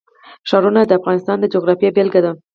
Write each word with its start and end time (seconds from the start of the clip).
ښارونه 0.49 0.81
د 0.85 0.91
افغانستان 0.99 1.37
د 1.39 1.45
جغرافیې 1.53 1.89
بېلګه 1.95 2.21
ده. 2.25 2.31